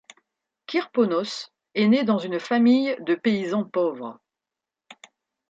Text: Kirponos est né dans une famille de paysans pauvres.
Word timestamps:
Kirponos 0.65 1.51
est 1.75 1.87
né 1.87 2.03
dans 2.03 2.17
une 2.17 2.39
famille 2.39 2.95
de 3.01 3.13
paysans 3.13 3.65
pauvres. 3.65 4.19